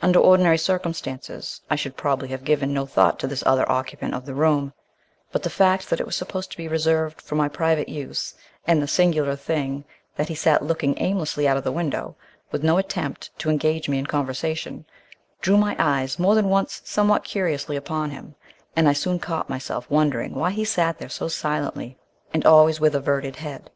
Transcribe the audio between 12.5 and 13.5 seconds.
with no attempt to